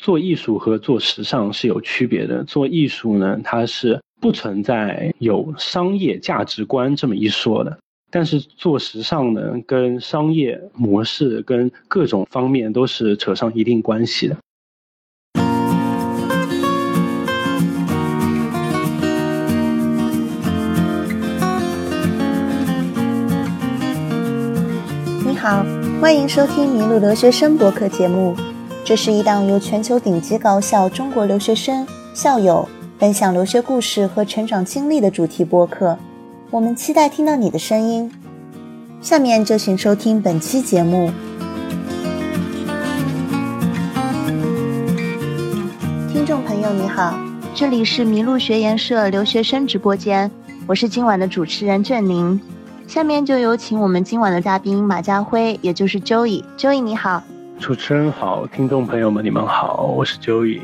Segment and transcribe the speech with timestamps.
[0.00, 2.42] 做艺术和做时尚是有区别的。
[2.44, 7.78] 做艺术呢，它是不存在有商业价值观这么一说的。
[8.10, 14.36] 但是做时尚呢，跟商业模式跟各种方面都是扯上一定关系的。
[25.26, 25.62] 你好，
[26.00, 28.34] 欢迎收听《迷路留学生》博客节目。
[28.90, 35.96] 这是一档由全球顶级高校中国留学生校友分享留学故事和成长经历的主题播客。
[36.50, 38.10] 我们期待听到你的声音。
[39.00, 41.12] 下面就请收听本期节目。
[46.12, 47.16] 听众朋友，你好，
[47.54, 50.28] 这里是麋鹿学研社留学生直播间，
[50.66, 52.40] 我是今晚的主持人郑宁。
[52.88, 56.42] 下面就有请我们今晚的嘉宾马家辉，也就是 Joey。
[56.58, 57.22] Joey，你好。
[57.60, 60.62] 主持人好，听众朋友们，你们好，我是周颖。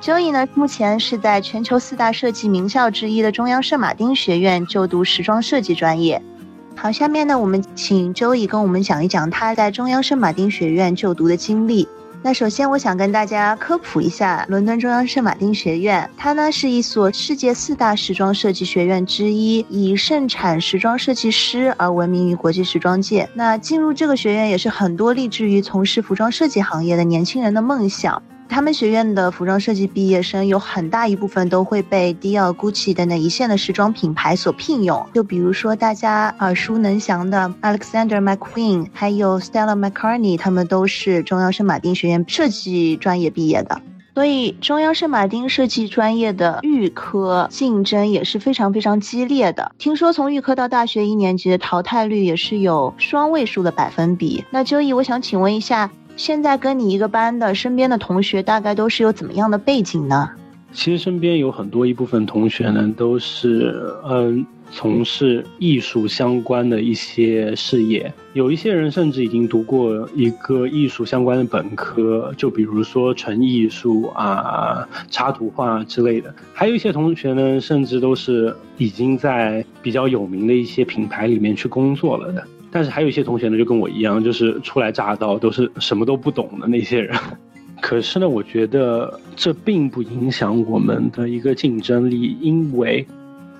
[0.00, 0.32] 周颖。
[0.32, 6.20] 呢，目前是在全球四大设计名校之一的中央圣马丁学院就读时装设计专业。
[6.74, 11.86] 好，下面呢，我们请周颖跟我们讲一讲她在中央圣马丁学院就读的经历。
[12.26, 23.30] 那首先，我想跟大家科普一下伦敦中央圣马丁学院，它呢是一所世界四大时装设计学院之一，以盛产时装设计师而闻名于国际时装界。
[23.32, 28.20] 那进入这个学院，也是很多立志于从事服装设计行业的年轻人的梦想。
[28.48, 35.06] 他们学院的服装设计毕业生有很大一部分都会被迪奥、Gucci 等等一线的时装品牌所聘用。
[35.12, 43.80] 就比如说大家耳熟能详的 Alexander McQueen，还有 Stella McCartney，他们都是中央圣马丁学院设计专业毕业的。
[44.14, 49.70] 所以中央圣马丁设计专业的预科竞争也是非常非常激烈的。
[49.76, 54.42] 听说从预科到大学一年级的淘汰率也是有双位数的百分比。
[54.50, 55.90] 那周毅，我想请问一下。
[56.16, 60.30] 现在跟你一个班的身边的同学大概都是有怎么样的背景呢？
[60.72, 63.74] 其实身边有很多一部分同学呢，都是
[64.08, 76.34] 嗯从事艺术相关的一些事业，有一些人甚至已经读过一个艺术相关的本科，就比如说纯艺术啊、插图画之类的。
[76.52, 82.42] 还有一些同学呢，甚至都是已经在比较有名的一些品牌里面去工作了的。
[82.76, 87.18] 但是还有一些同学呢，就跟我一样，就是初来乍到，都是什么都不懂的那些人。
[87.80, 93.06] 可是呢，我觉得这并不影响我们的一个竞争力，因为，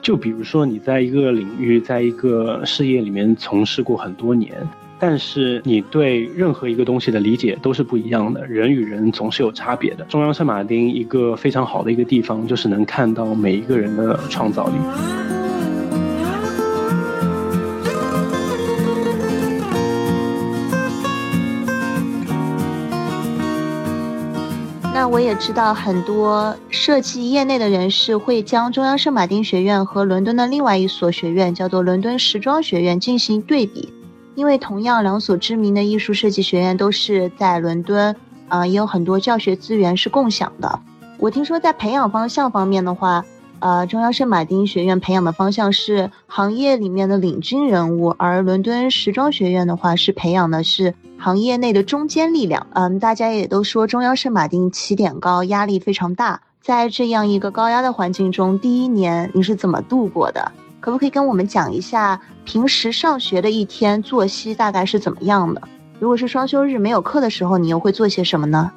[0.00, 4.50] 就比如说你在一个领域，在一个事业里面从事过很多年，
[4.98, 8.46] 但是你对任何一个东西的理解都是不一样的。
[8.46, 10.04] 人与人总是有差别的。
[10.06, 15.41] 中央圣马丁一个非常好的一个地方，就是能看到每一个人的创造力。
[25.12, 33.92] 我也知道很多设计业内的人士会将中央圣马丁学院和伦敦的另外一所学院叫做伦敦时装学院进行对比，
[34.34, 38.16] 因为同样两所知名的艺术设计学院都是在伦敦，
[38.48, 40.80] 啊，也有很多教学资源是共享的。
[41.18, 43.22] 我听说在培养方向方面的话。
[43.62, 52.66] 呃，中央圣马丁学院培养的方向是行业里面的领军人物，而伦敦时装学院的话是培养的是行业内的中坚力量。
[52.72, 56.40] 嗯，大家也都说中央圣马丁起点高，压力非常大。
[56.60, 60.50] 在这样一个高压的环境中，第一年你是怎么度过的？
[60.80, 65.62] 可不可以跟我们讲一下平时上学的一天作息大概是怎么样的？
[66.00, 68.72] 如果是双休日没有课的时候，你又会做些什么呢？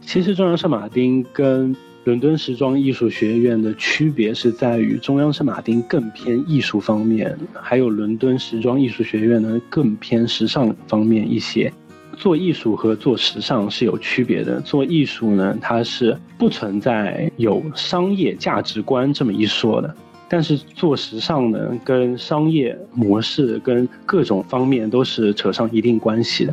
[0.00, 11.72] 其实中央圣马丁跟伦敦时装艺术学院的区别是在于，中央圣马丁更偏艺术方面，还有伦敦时装艺术学院呢更偏时尚方面一些。
[12.16, 14.60] 做艺术和做时尚是有区别的。
[14.62, 19.94] 做艺术呢，它是不存在有商业价值观这么一说的，
[20.28, 26.52] 但是做时尚呢，跟商业模式跟各种方面都是扯上一定关系的。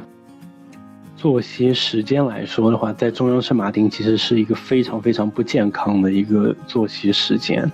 [1.20, 7.70] 作息时间来说的话，在中央圣马丁其实是一个非常非常不健康的一个作息时间，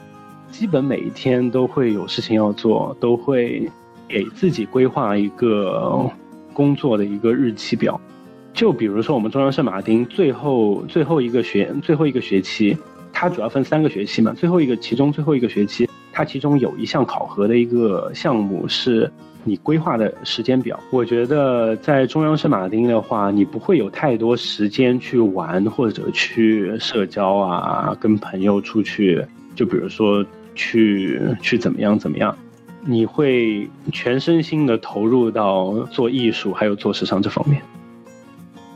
[0.50, 3.70] 基本每一天都会有事情要做，都会
[4.08, 6.10] 给自己规划一个
[6.54, 8.02] 工作的一个日期表。
[8.52, 12.76] 就比如说我们中央圣马丁最后最后一个学最后一个学期，
[13.14, 19.12] 它主要分三个学期嘛，最后一个其中最后一个学期，它其中有一项考核的一个项目是。
[19.48, 29.24] 你规划的时间表，我觉得在中央圣马丁的话，你不会有太多时间去玩或者去社交啊，跟朋友出去，
[29.56, 30.26] 就比如说
[30.56, 32.36] 去去怎么样怎么样，
[32.84, 37.62] 你会全身心的投入到做艺术还有做时尚这方面。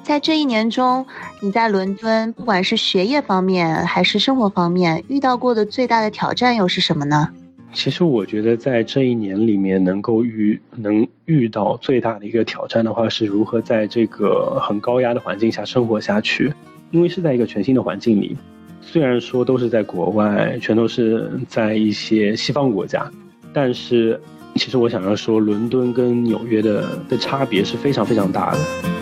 [0.04, 1.04] 在这一年中，
[1.42, 7.30] 你在伦敦，不管是学业方面还是生活方面，遇到过的最大的挑战又是什么呢？
[7.71, 16.51] 其实我觉得在这一年里面，能够遇能遇到最大的一个挑战的话，是如何在这个很高压的环境下生活下去。
[16.92, 18.36] 因为是在一个全新的环境里，
[18.81, 23.10] 虽然说都是在国外，全都是在一些西方国家，
[23.54, 24.19] 但是
[24.56, 28.99] 其实我想要说，伦敦跟纽约的的差别是非常非常大的。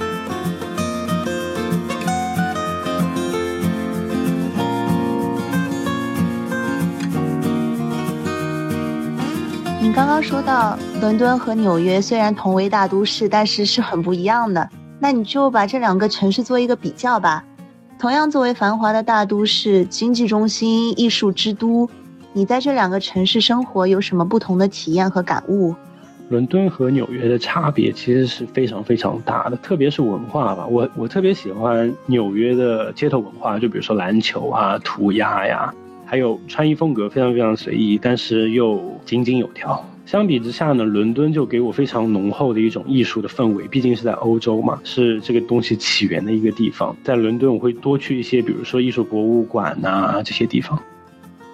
[9.97, 14.69] 刚刚说到伦敦和纽约虽然同为大都市，但是是很不一样的。
[14.99, 17.43] 那你就把这两个城市做一个比较吧。
[17.97, 21.89] 同样作为繁华的大都市、经济中心、艺术之都，
[22.31, 25.73] 你在这两个城市生活有什么不同的体验和感悟？
[26.29, 30.67] 伦敦和纽约的差别其实是非常非常大的，特别是文化吧。
[30.67, 35.73] 我我特别喜欢纽约的街头文化，就比如说篮球啊、涂鸦呀，
[36.09, 39.85] 还有穿衣风格非常非常随意，但是又井井有条。
[40.05, 46.95] 相比之下呢，伦敦就给我非常浓厚的一种艺术的氛围，毕竟是在欧洲嘛，是这个东西起源的一个地方。
[47.03, 50.81] 在伦敦，我会多去一些，比如说艺术博物馆呐这些地方。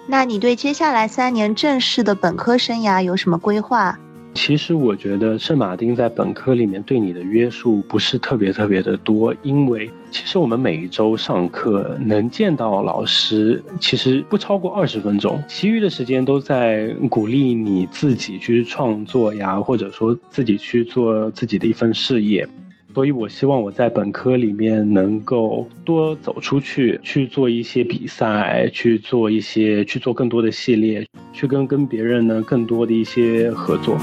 [0.06, 3.98] 那你对接下来三年正式的本科生涯有什么规划？
[4.34, 22.46] 其实我觉得圣马丁在本科里面对你的约束不是特别特别的多，因为其实我们每一周上课能见到老师，其实不超过二十分钟，其余的时间都在鼓励你自己去创作呀，或者说自己去做自己的一份事业。
[22.94, 33.98] 所以，我希望我在本科里面能够多走出去，去做一些比赛，去做一些，去做更多的系列，去跟跟别人呢更多的一些合作。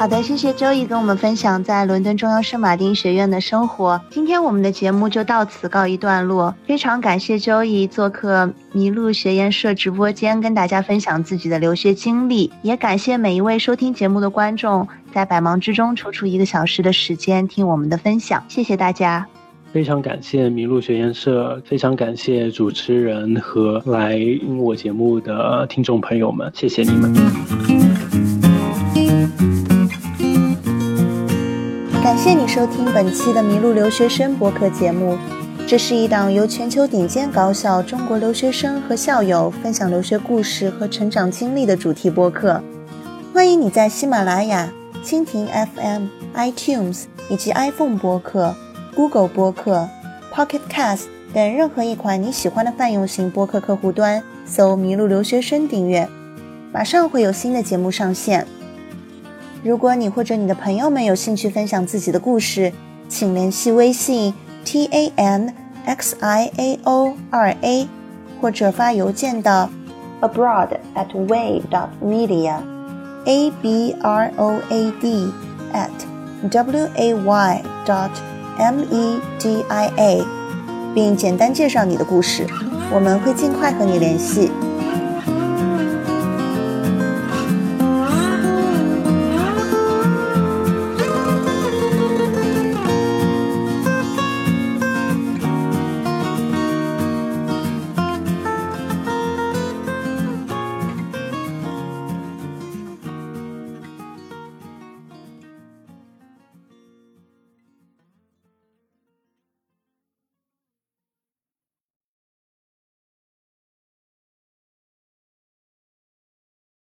[0.00, 4.00] 好的，谢谢周易跟我们分享在伦敦中央圣马丁学院的生活。
[4.08, 19.26] 今天我们的节目就到此告一段落，非常感谢周易做客麋鹿学研社直播间，跟大家分享自己的留学经历，也感谢每一位收听节目的观众，在百忙之中抽出一个小时的时间听我们的分享，谢谢大家。
[19.70, 27.79] 非常感谢麋鹿学研社，非常感谢主持人和来听我节目的听众朋友们，谢谢你们。
[32.22, 35.16] 谢谢你收听本期的《麋鹿留学生》播客节目。
[35.66, 42.62] 这是一档由全球顶尖高校中国留学生和校友分享留学故事和成长经历的主题播客。
[43.32, 44.70] 欢迎你在喜马拉雅、
[45.02, 48.54] 蜻蜓 FM、iTunes 以及 iPhone 播客、
[48.94, 49.88] Google 播客、
[50.30, 56.06] Pocket Cast 等任何一款你喜欢的泛用型播客客户端搜“麋鹿留学生”订阅，
[56.70, 58.46] 马上会有新的节目上线。
[59.62, 62.72] 如果你或者你的朋友们有兴趣分享自己的故事，
[63.10, 64.32] 请联系微信
[64.64, 65.54] t a n
[65.84, 67.86] x i a o 二 a，
[68.40, 69.68] 或者发邮件到
[70.22, 72.54] abroad at way dot media
[73.26, 75.30] a b r o a d
[75.74, 75.90] at
[76.48, 78.10] w a y dot
[78.56, 80.22] m e d i a，
[80.94, 82.46] 并简单介绍你的故事，
[82.90, 84.50] 我们会尽快和你联系。